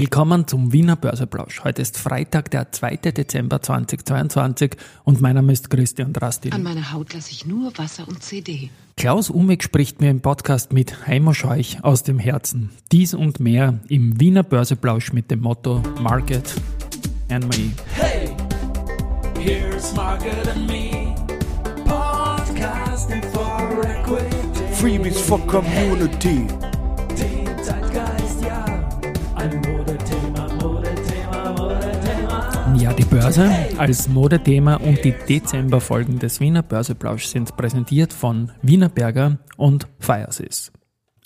[0.00, 1.64] Willkommen zum Wiener Börseplausch.
[1.64, 2.98] Heute ist Freitag, der 2.
[2.98, 6.54] Dezember 2022 und mein Name ist Christian Drastil.
[6.54, 8.70] An meiner Haut lasse ich nur Wasser und CD.
[8.96, 12.70] Klaus Umek spricht mir im Podcast mit Heimo Scheuch aus dem Herzen.
[12.92, 16.54] Dies und mehr im Wiener Börseplausch mit dem Motto Market
[17.28, 17.72] and Me.
[17.94, 18.36] Hey,
[19.40, 21.12] here's Market and Me.
[21.84, 24.36] Podcasting for Equity.
[24.74, 26.46] Freebies for Community.
[26.46, 26.67] Den
[32.98, 33.48] die Börse
[33.78, 40.72] als Modethema und die Dezemberfolgen des Wiener Börseplausch sind präsentiert von Wienerberger und Firesys.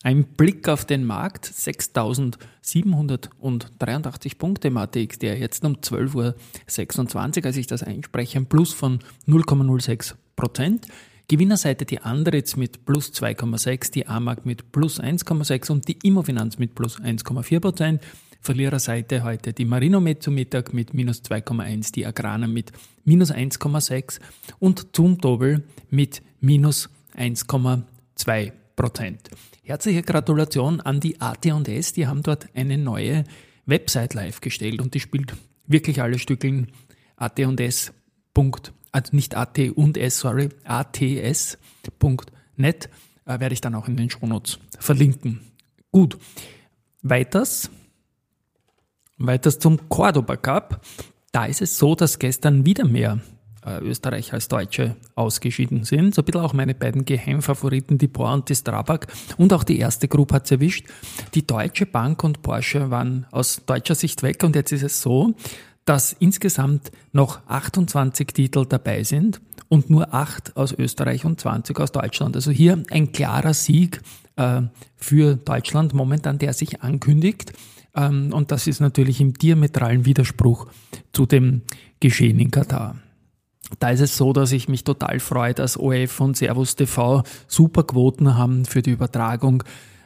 [0.02, 7.56] Ein Blick auf den Markt, 6.783 Punkte im ATX, der jetzt um 12.26 Uhr, als
[7.56, 10.88] ich das einspreche, ein Plus von 0,06 Prozent.
[11.28, 16.74] Gewinnerseite die Andritz mit plus 2,6, die AMAG mit plus 1,6 und die Immofinanz mit
[16.74, 18.02] plus 1,4 Prozent.
[18.42, 22.72] Verliererseite heute die Marinomed zu Mittag mit minus 2,1, die Agrana mit
[23.04, 24.18] minus 1,6
[24.58, 29.30] und Zumtobel mit minus 1,2 Prozent.
[29.62, 33.22] Herzliche Gratulation an die AT&S, die haben dort eine neue
[33.64, 35.34] Website live gestellt und die spielt
[35.68, 36.72] wirklich alle Stückeln
[37.16, 37.92] AT&S.
[38.34, 41.58] Also nicht AT und S, sorry, ats.net
[43.24, 45.40] äh, werde ich dann auch in den Shownotes verlinken.
[45.92, 46.18] Gut,
[47.02, 47.70] weiters,
[49.18, 50.80] weiters zum Cordoba Cup.
[51.32, 53.20] Da ist es so, dass gestern wieder mehr
[53.64, 56.14] äh, Österreicher als Deutsche ausgeschieden sind.
[56.14, 59.06] So ein bisschen auch meine beiden Geheimfavoriten, die Bohr und die Strabag.
[59.36, 60.86] Und auch die erste Gruppe hat es erwischt.
[61.34, 65.34] Die Deutsche Bank und Porsche waren aus deutscher Sicht weg und jetzt ist es so,
[65.84, 71.92] dass insgesamt noch 28 Titel dabei sind und nur 8 aus Österreich und 20 aus
[71.92, 72.36] Deutschland.
[72.36, 74.00] Also hier ein klarer Sieg
[74.36, 74.62] äh,
[74.96, 77.52] für Deutschland momentan, der sich ankündigt.
[77.94, 80.66] Ähm, und das ist natürlich im diametralen Widerspruch
[81.12, 81.62] zu dem
[82.00, 82.96] Geschehen in Katar.
[83.78, 87.84] Da ist es so, dass ich mich total freue, dass ORF und Servus TV super
[87.84, 89.62] Quoten haben für die Übertragung.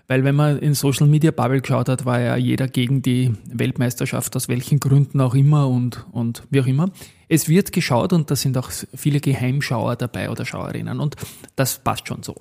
[0.09, 4.37] Weil wenn man in Social Media Bubble geschaut hat, war ja jeder gegen die Weltmeisterschaft,
[4.37, 6.91] aus welchen Gründen auch immer und, und wie auch immer.
[7.29, 11.17] Es wird geschaut und da sind auch viele Geheimschauer dabei oder Schauerinnen und
[11.57, 12.37] das passt schon so.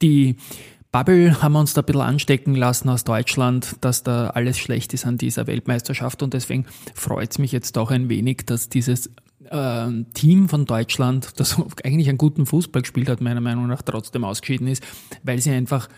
[0.00, 0.36] Die
[0.92, 4.92] Bubble haben wir uns da ein bisschen anstecken lassen aus Deutschland, dass da alles schlecht
[4.92, 6.22] ist an dieser Weltmeisterschaft.
[6.22, 9.08] Und deswegen freut es mich jetzt auch ein wenig, dass dieses
[9.50, 14.24] äh, Team von Deutschland, das eigentlich einen guten Fußball gespielt hat, meiner Meinung nach trotzdem
[14.24, 14.82] ausgeschieden ist,
[15.22, 15.88] weil sie einfach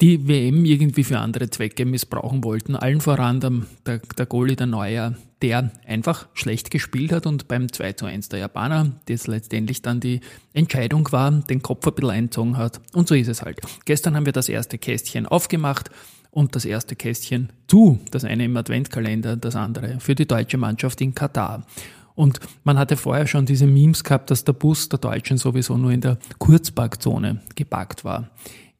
[0.00, 2.74] die WM irgendwie für andere Zwecke missbrauchen wollten.
[2.74, 3.52] Allen voran der,
[3.84, 8.30] der, der Goalie, der Neuer, der einfach schlecht gespielt hat und beim 2 zu 1
[8.30, 10.20] der Japaner, das letztendlich dann die
[10.54, 12.80] Entscheidung war, den Kopf ein bisschen einzogen hat.
[12.94, 13.60] Und so ist es halt.
[13.84, 15.90] Gestern haben wir das erste Kästchen aufgemacht
[16.30, 17.98] und das erste Kästchen zu.
[18.10, 21.66] Das eine im Adventkalender, das andere für die deutsche Mannschaft in Katar.
[22.14, 25.90] Und man hatte vorher schon diese Memes gehabt, dass der Bus der Deutschen sowieso nur
[25.90, 28.30] in der Kurzparkzone geparkt war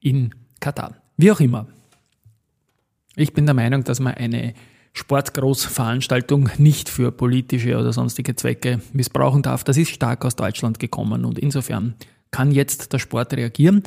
[0.00, 0.99] in Katar.
[1.20, 1.66] Wie auch immer.
[3.14, 4.54] Ich bin der Meinung, dass man eine
[4.94, 9.62] Sportgroßveranstaltung nicht für politische oder sonstige Zwecke missbrauchen darf.
[9.62, 11.94] Das ist stark aus Deutschland gekommen und insofern
[12.30, 13.82] kann jetzt der Sport reagieren,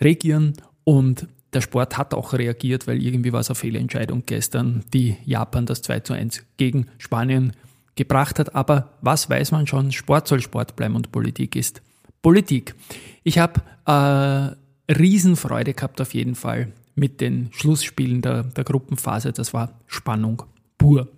[0.00, 0.52] regieren
[0.84, 5.66] und der Sport hat auch reagiert, weil irgendwie war es eine Fehlentscheidung gestern, die Japan
[5.66, 7.52] das 2 zu 1 gegen Spanien
[7.96, 8.54] gebracht hat.
[8.54, 9.90] Aber was weiß man schon?
[9.90, 11.82] Sport soll Sport bleiben und Politik ist
[12.22, 12.76] Politik.
[13.24, 14.56] Ich habe äh,
[14.88, 19.32] Riesenfreude gehabt auf jeden Fall mit den Schlussspielen der, der Gruppenphase.
[19.32, 20.44] Das war Spannung
[20.78, 21.08] pur.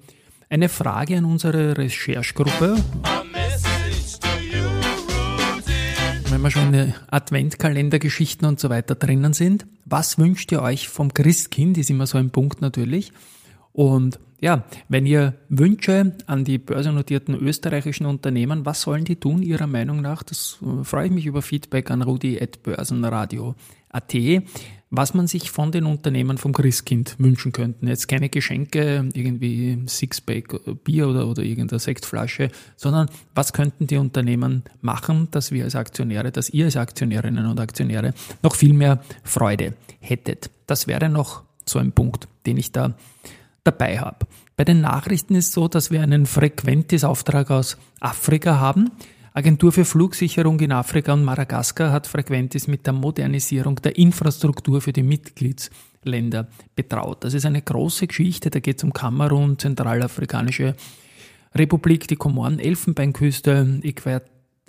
[0.49, 2.77] Eine Frage an unsere Recherchegruppe.
[6.31, 9.67] Wenn wir schon in Adventkalendergeschichten und so weiter drinnen sind.
[9.85, 11.79] Was wünscht ihr euch vom Christkind?
[11.79, 13.13] Ist immer so ein Punkt natürlich.
[13.79, 19.69] Und ja, wenn ihr Wünsche an die börsennotierten österreichischen Unternehmen, was sollen die tun, Ihrer
[19.69, 20.25] Meinung nach?
[20.25, 24.15] Das äh, freue ich mich über Feedback an rudi.börsenradio.at,
[24.91, 27.87] was man sich von den Unternehmen vom Christkind wünschen könnten.
[27.87, 33.99] Jetzt keine Geschenke, irgendwie Sixpack äh, Bier oder, oder irgendeine Sektflasche, sondern was könnten die
[33.99, 39.01] Unternehmen machen, dass wir als Aktionäre, dass ihr als Aktionärinnen und Aktionäre noch viel mehr
[39.23, 40.51] Freude hättet.
[40.67, 42.97] Das wäre noch so ein Punkt, den ich da
[43.71, 44.27] dabei habe.
[44.57, 48.91] Bei den Nachrichten ist es so, dass wir einen Frequentis-Auftrag aus Afrika haben.
[49.35, 54.93] Agentur für Flugsicherung in Afrika und Madagaskar hat Frequentis mit der Modernisierung der Infrastruktur für
[54.93, 57.23] die Mitgliedsländer betraut.
[57.23, 60.75] Das ist eine große Geschichte, da geht es um Kamerun, Zentralafrikanische
[61.55, 63.81] Republik, die Komoren, Elfenbeinküste,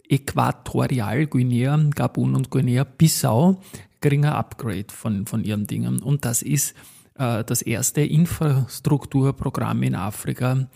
[0.09, 3.61] Äquatorialguinea, Gabun und Guinea-Bissau,
[4.01, 5.99] geringer Upgrade von, von ihren Dingen.
[6.01, 6.75] Und das ist
[7.19, 10.69] das erste Infrastrukturprogramm in Afrika,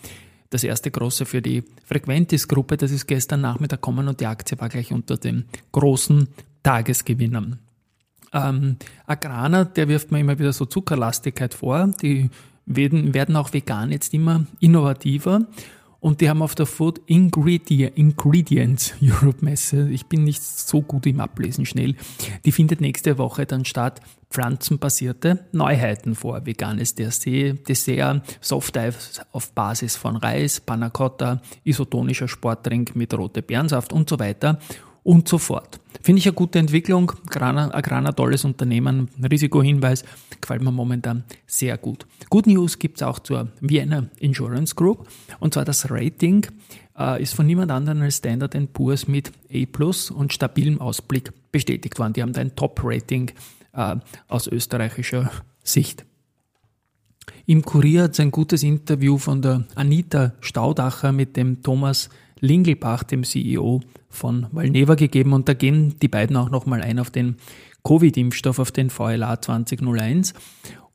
[0.50, 2.76] das erste große für die Frequentis-Gruppe.
[2.76, 6.28] Das ist gestern Nachmittag gekommen und die Aktie war gleich unter den großen
[6.62, 7.58] Tagesgewinnern.
[8.32, 8.76] Ähm,
[9.06, 11.90] Agrana, der wirft mir immer wieder so Zuckerlastigkeit vor.
[12.02, 12.28] Die
[12.66, 15.46] werden, werden auch vegan jetzt immer innovativer.
[16.04, 21.06] Und die haben auf der Food Ingredient, Ingredients Europe Messe, ich bin nicht so gut
[21.06, 21.96] im Ablesen schnell,
[22.44, 26.44] die findet nächste Woche dann statt, pflanzenbasierte Neuheiten vor.
[26.44, 33.90] Veganes Dessert, Soft Eis auf Basis von Reis, Panna Cotta, isotonischer Sportdrink mit rote Beerensaft
[33.90, 34.58] und so weiter
[35.04, 35.80] und so fort.
[36.02, 37.12] Finde ich eine gute Entwicklung.
[37.30, 40.04] Agrana, tolles Unternehmen, Risikohinweis,
[40.40, 42.06] gefällt mir momentan sehr gut.
[42.28, 45.08] Good News gibt es auch zur Vienna Insurance Group
[45.38, 46.46] und zwar das Rating
[46.98, 51.98] äh, ist von niemand anderem als Standard Poor's mit A Plus und stabilem Ausblick bestätigt
[51.98, 52.14] worden.
[52.14, 53.30] Die haben da ein Top-Rating
[53.72, 53.96] äh,
[54.28, 55.30] aus österreichischer
[55.62, 56.04] Sicht.
[57.46, 62.10] Im Kurier hat es ein gutes Interview von der Anita Staudacher mit dem Thomas
[62.44, 67.10] Lingelbach, dem CEO von Valneva gegeben und da gehen die beiden auch nochmal ein auf
[67.10, 67.36] den
[67.82, 70.34] Covid-Impfstoff, auf den VLA 2001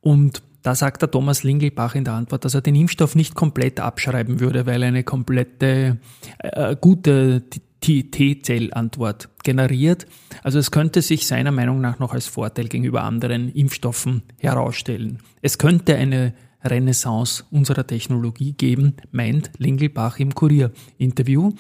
[0.02, 3.80] und da sagt der Thomas Lingelbach in der Antwort, dass er den Impfstoff nicht komplett
[3.80, 5.98] abschreiben würde, weil eine komplette
[6.40, 7.44] äh, gute
[7.82, 10.06] T-Zellantwort generiert.
[10.44, 15.20] Also es könnte sich seiner Meinung nach noch als Vorteil gegenüber anderen Impfstoffen herausstellen.
[15.42, 16.34] Es könnte eine
[16.64, 21.54] Renaissance unserer Technologie geben, meint Lingelbach im Kurier-Interview.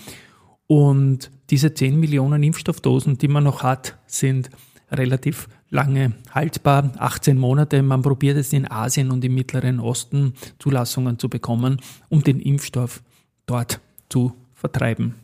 [0.67, 4.49] Und diese 10 Millionen Impfstoffdosen, die man noch hat, sind
[4.91, 7.81] relativ lange haltbar, 18 Monate.
[7.81, 11.77] Man probiert jetzt in Asien und im Mittleren Osten Zulassungen zu bekommen,
[12.09, 13.03] um den Impfstoff
[13.45, 13.79] dort
[14.09, 15.15] zu vertreiben.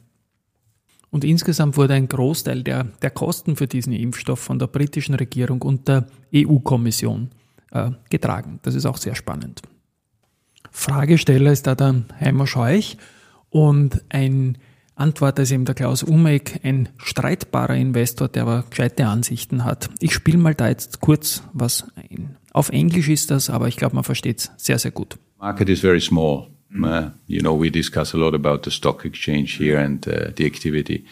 [1.09, 5.61] Und insgesamt wurde ein Großteil der, der Kosten für diesen Impfstoff von der britischen Regierung
[5.61, 7.29] und der EU-Kommission
[7.71, 8.59] äh, getragen.
[8.63, 9.61] Das ist auch sehr spannend.
[10.71, 12.97] Fragesteller ist da der Heimer Scheuch
[13.49, 14.57] und ein
[14.95, 19.89] Antworter ist eben der Klaus Umek, ein streitbarer Investor, der aber gescheite Ansichten hat.
[19.99, 22.37] Ich spiele mal da jetzt kurz was ein.
[22.53, 25.17] Auf Englisch ist das, aber ich glaube, man versteht es sehr, sehr gut.
[25.39, 26.47] Market is very small.
[26.73, 30.45] Uh, you know, we discuss a lot about the stock exchange here and uh, the
[30.45, 31.05] activity.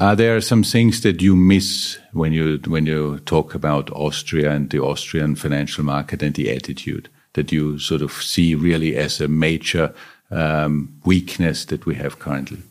[0.00, 4.50] Uh, there are some things that you miss when you when you talk about Austria
[4.50, 9.20] and the Austrian financial market and the attitude that you sort of see really as
[9.20, 9.94] a major
[10.30, 12.62] um, weakness that we have currently.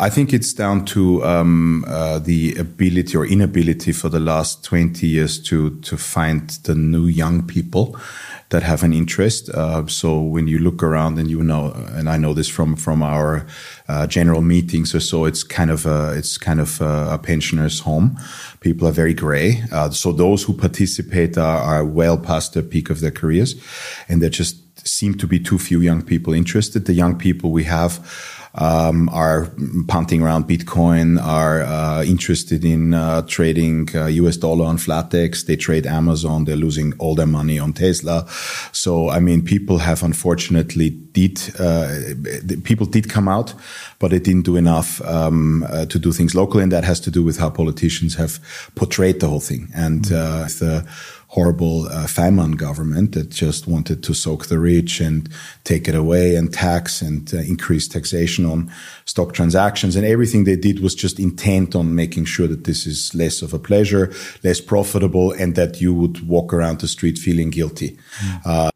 [0.00, 5.06] I think it's down to um, uh, the ability or inability for the last 20
[5.06, 7.98] years to to find the new young people
[8.48, 9.50] that have an interest.
[9.50, 13.02] Uh, so when you look around and you know, and I know this from from
[13.02, 13.46] our
[13.88, 17.80] uh, general meetings or so, it's kind of a, it's kind of a, a pensioner's
[17.80, 18.18] home.
[18.60, 19.62] People are very gray.
[19.70, 23.54] Uh, so those who participate are, are well past the peak of their careers,
[24.08, 24.56] and there just
[24.88, 26.86] seem to be too few young people interested.
[26.86, 28.00] The young people we have
[28.54, 29.48] um, are
[29.86, 35.44] punting around Bitcoin, are uh, interested in uh, trading uh, US dollar on Flatex.
[35.44, 36.44] They trade Amazon.
[36.44, 38.26] They're losing all their money on Tesla.
[38.72, 41.88] So, I mean, people have unfortunately did, uh,
[42.64, 43.54] people did come out,
[43.98, 46.62] but it didn't do enough um, uh, to do things locally.
[46.62, 48.40] And that has to do with how politicians have
[48.74, 49.68] portrayed the whole thing.
[49.74, 50.86] And uh, the
[51.30, 55.28] horrible uh, famine government that just wanted to soak the rich and
[55.62, 58.68] take it away and tax and uh, increase taxation on
[59.04, 59.94] stock transactions.
[59.94, 63.54] And everything they did was just intent on making sure that this is less of
[63.54, 67.96] a pleasure, less profitable, and that you would walk around the street feeling guilty.
[68.44, 68.70] Uh,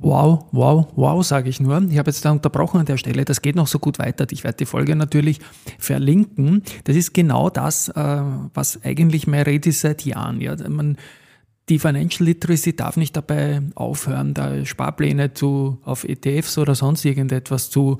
[0.00, 1.80] Wow, wow, wow, sage ich nur.
[1.88, 3.24] Ich habe jetzt da unterbrochen an der Stelle.
[3.24, 4.26] Das geht noch so gut weiter.
[4.32, 5.38] Ich werde die Folge natürlich
[5.78, 6.62] verlinken.
[6.84, 8.20] Das ist genau das, äh,
[8.52, 10.42] was eigentlich mehr Rede ist seit Jahren.
[10.42, 10.98] Ja, man,
[11.68, 17.70] die Financial Literacy darf nicht dabei aufhören, da Sparpläne zu, auf ETFs oder sonst irgendetwas
[17.70, 17.98] zu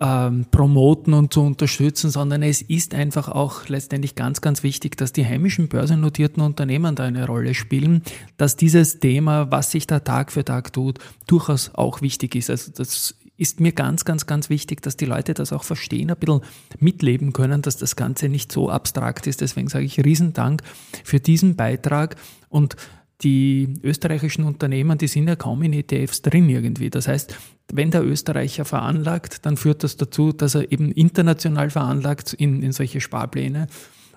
[0.00, 5.12] ähm, promoten und zu unterstützen, sondern es ist einfach auch letztendlich ganz, ganz wichtig, dass
[5.12, 8.02] die heimischen börsennotierten Unternehmen da eine Rolle spielen,
[8.36, 12.50] dass dieses Thema, was sich da Tag für Tag tut, durchaus auch wichtig ist.
[12.50, 16.16] Also das ist mir ganz, ganz, ganz wichtig, dass die Leute das auch verstehen, ein
[16.16, 16.42] bisschen
[16.80, 19.40] mitleben können, dass das Ganze nicht so abstrakt ist.
[19.40, 20.62] Deswegen sage ich Riesendank
[21.04, 22.16] für diesen Beitrag
[22.48, 22.76] und
[23.22, 26.90] die österreichischen Unternehmen, die sind ja kaum in ETFs drin irgendwie.
[26.90, 27.36] Das heißt,
[27.72, 32.72] wenn der Österreicher veranlagt, dann führt das dazu, dass er eben international veranlagt in, in
[32.72, 33.66] solche Sparpläne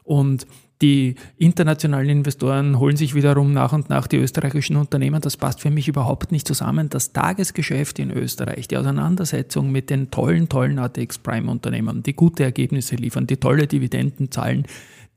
[0.03, 0.45] und
[0.81, 5.21] die internationalen Investoren holen sich wiederum nach und nach die österreichischen Unternehmen.
[5.21, 6.89] Das passt für mich überhaupt nicht zusammen.
[6.89, 12.43] Das Tagesgeschäft in Österreich, die Auseinandersetzung mit den tollen, tollen ATX Prime Unternehmen, die gute
[12.43, 14.65] Ergebnisse liefern, die tolle Dividenden zahlen,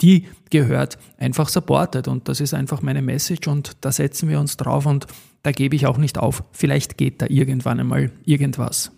[0.01, 4.57] die gehört einfach supported und das ist einfach meine Message und da setzen wir uns
[4.57, 5.07] drauf und
[5.43, 6.43] da gebe ich auch nicht auf.
[6.53, 8.91] Vielleicht geht da irgendwann einmal irgendwas.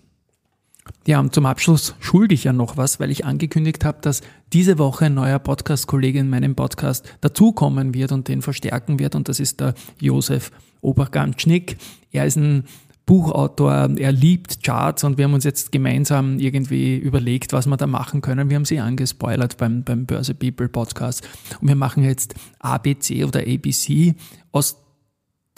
[1.07, 4.23] Ja, und zum Abschluss schulde ich ja noch was, weil ich angekündigt habe, dass
[4.53, 9.15] diese Woche ein neuer Podcast-Kollege in meinem Podcast dazukommen wird und den verstärken wird.
[9.15, 11.77] Und das ist der Josef Obergamtschnick.
[12.13, 12.65] Er ist ein
[13.07, 17.87] Buchautor, er liebt Charts und wir haben uns jetzt gemeinsam irgendwie überlegt, was wir da
[17.87, 18.51] machen können.
[18.51, 21.27] Wir haben sie angespoilert beim, beim Börse People Podcast
[21.61, 24.15] und wir machen jetzt ABC oder ABC
[24.51, 24.77] aus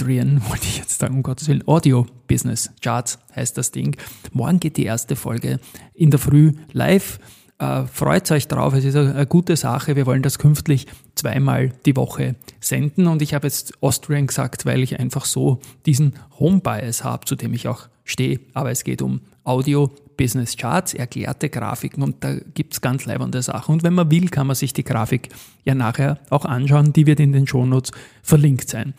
[0.00, 3.96] Austrian, wollte ich jetzt sagen, um Gottes Willen, Audio Business Charts heißt das Ding.
[4.32, 5.58] Morgen geht die erste Folge
[5.92, 7.18] in der Früh live.
[7.58, 9.96] Äh, freut euch drauf, es ist eine, gute Sache.
[9.96, 10.86] Wir wollen das künftig
[11.16, 16.14] zweimal die Woche senden und ich habe jetzt Austrian gesagt, weil ich einfach so diesen
[16.38, 18.38] Home Bias habe, zu dem ich auch stehe.
[18.54, 23.72] Aber es geht um Audio Business Charts, erklärte Grafiken und da gibt's ganz leibende Sachen.
[23.72, 25.28] Und wenn man will, kann man sich die Grafik
[25.64, 26.92] ja nachher auch anschauen.
[26.92, 27.90] Die wird in den Shownotes
[28.22, 28.94] verlinkt sein.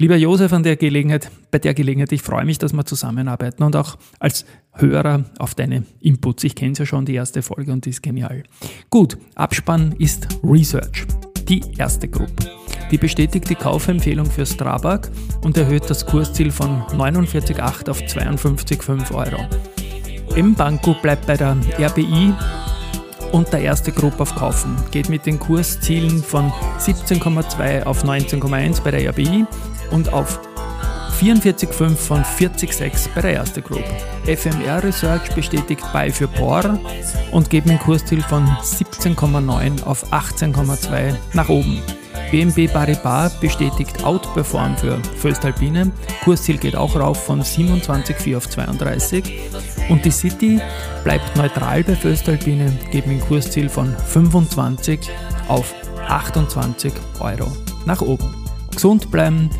[0.00, 3.76] Lieber Josef, an der Gelegenheit, bei der Gelegenheit, ich freue mich, dass wir zusammenarbeiten und
[3.76, 6.42] auch als Hörer auf deine Inputs.
[6.44, 8.44] Ich kenne ja schon die erste Folge und die ist genial.
[8.88, 11.04] Gut, Abspann ist Research.
[11.50, 12.50] Die erste Gruppe.
[12.90, 15.10] Die bestätigt die Kaufempfehlung für Strabag
[15.42, 19.46] und erhöht das Kursziel von 49,8 auf 52,5 Euro.
[20.34, 22.32] M-Banco bleibt bei der RBI
[23.32, 24.76] und der erste Gruppe auf Kaufen.
[24.92, 29.44] Geht mit den Kurszielen von 17,2 auf 19,1 bei der RBI
[29.90, 30.40] und auf
[31.20, 33.84] 44,5 von 40,6 bei der ersten Group.
[34.24, 36.78] FMR Research bestätigt Buy für POR
[37.32, 41.82] und geben ein Kursziel von 17,9 auf 18,2 nach oben.
[42.30, 45.90] BNB Paribas bestätigt Outperform für Föstalpine.
[46.22, 49.40] Kursziel geht auch rauf von 27,4 auf 32.
[49.88, 50.60] Und die City
[51.02, 55.10] bleibt neutral bei Föstalpine, geben ein Kursziel von 25
[55.48, 55.74] auf
[56.08, 57.50] 28 Euro
[57.84, 58.32] nach oben.
[58.72, 59.50] Gesund bleiben,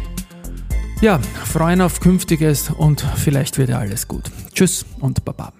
[1.00, 4.30] ja, freuen auf Künftiges und vielleicht wird ja alles gut.
[4.52, 5.52] Tschüss und Baba.